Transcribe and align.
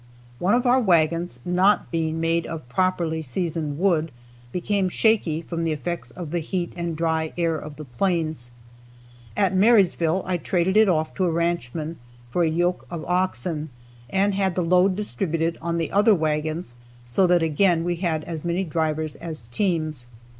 One 0.39 0.55
of 0.55 0.65
our 0.65 0.79
wagons 0.79 1.39
not 1.45 1.91
being 1.91 2.19
made 2.19 2.47
of 2.47 2.67
properly 2.67 3.21
seasoned 3.21 3.77
wood, 3.77 4.11
became 4.51 4.89
shaky 4.89 5.43
from 5.43 5.63
the 5.63 5.71
effects 5.71 6.09
of 6.09 6.31
the 6.31 6.39
heat 6.39 6.73
and 6.75 6.97
dry 6.97 7.33
air 7.37 7.55
of 7.55 7.75
the 7.75 7.85
plains. 7.85 8.49
At 9.37 9.53
Marysville 9.55 10.23
I 10.25 10.37
traded 10.37 10.75
it 10.75 10.89
off 10.89 11.13
to 11.13 11.25
a 11.25 11.31
ranchman 11.31 11.97
for 12.31 12.41
a 12.41 12.49
yoke 12.49 12.87
of 12.89 13.05
oxen 13.05 13.69
and 14.09 14.33
had 14.33 14.55
the 14.55 14.63
load 14.65 14.95
distributed 14.95 15.55
on 15.61 15.77
the 15.77 15.91
other 15.91 16.15
wagons 16.15 16.77
so 17.05 17.27
that 17.27 17.43
again 17.43 17.83
we 17.83 17.97
had 17.97 18.23
as 18.23 18.43
many 18.43 18.63
drivers 18.63 19.15
as 19.17 19.45
teams. 19.51 20.07